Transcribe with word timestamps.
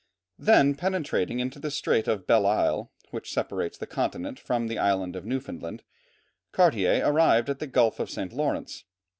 Then 0.39 0.73
penetrating 0.73 1.39
into 1.39 1.59
the 1.59 1.69
Strait 1.69 2.07
of 2.07 2.25
Belle 2.25 2.47
Isle, 2.47 2.91
which 3.11 3.31
separates 3.31 3.77
the 3.77 3.85
continent 3.85 4.39
from 4.39 4.65
the 4.67 4.79
Island 4.79 5.15
of 5.15 5.25
Newfoundland, 5.25 5.83
Cartier 6.51 7.05
arrived 7.07 7.51
at 7.51 7.59
the 7.59 7.67
Gulf 7.67 7.99
of 7.99 8.09
St. 8.09 8.33
Lawrence. 8.33 8.83